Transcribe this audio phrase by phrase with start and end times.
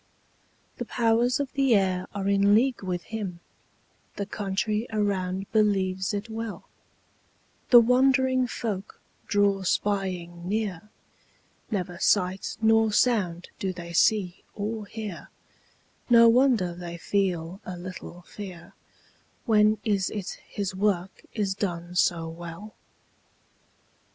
[0.77, 3.39] The powers of the air are in league with him;
[4.15, 6.67] The country around believes it well;
[7.69, 10.89] The wondering folk draw spying near;
[11.69, 15.29] Never sight nor sound do they see or hear;
[16.09, 18.73] No wonder they feel a little fear;
[19.45, 22.73] When is it his work is done so well?